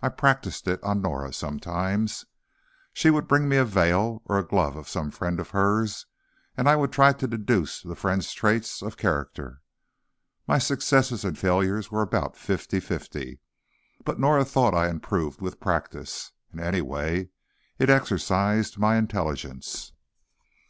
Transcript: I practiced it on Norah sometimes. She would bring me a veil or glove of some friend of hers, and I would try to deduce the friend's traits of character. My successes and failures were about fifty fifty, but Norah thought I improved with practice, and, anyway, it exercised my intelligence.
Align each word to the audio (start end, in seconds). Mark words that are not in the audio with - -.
I 0.00 0.08
practiced 0.08 0.66
it 0.68 0.82
on 0.82 1.02
Norah 1.02 1.34
sometimes. 1.34 2.24
She 2.94 3.10
would 3.10 3.28
bring 3.28 3.46
me 3.46 3.58
a 3.58 3.64
veil 3.66 4.22
or 4.24 4.42
glove 4.42 4.74
of 4.74 4.88
some 4.88 5.10
friend 5.10 5.38
of 5.38 5.50
hers, 5.50 6.06
and 6.56 6.66
I 6.66 6.76
would 6.76 6.92
try 6.92 7.12
to 7.12 7.26
deduce 7.28 7.82
the 7.82 7.94
friend's 7.94 8.32
traits 8.32 8.80
of 8.80 8.96
character. 8.96 9.60
My 10.48 10.56
successes 10.56 11.26
and 11.26 11.38
failures 11.38 11.90
were 11.90 12.00
about 12.00 12.38
fifty 12.38 12.80
fifty, 12.80 13.38
but 14.02 14.18
Norah 14.18 14.46
thought 14.46 14.72
I 14.72 14.88
improved 14.88 15.42
with 15.42 15.60
practice, 15.60 16.32
and, 16.52 16.58
anyway, 16.62 17.28
it 17.78 17.90
exercised 17.90 18.78
my 18.78 18.96
intelligence. 18.96 19.92